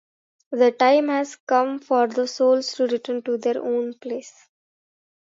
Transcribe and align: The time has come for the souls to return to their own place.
The 0.51 0.71
time 0.71 1.09
has 1.09 1.35
come 1.35 1.77
for 1.77 2.07
the 2.07 2.25
souls 2.27 2.73
to 2.73 2.87
return 2.87 3.21
to 3.21 3.37
their 3.37 3.61
own 3.63 3.93
place. 3.93 4.49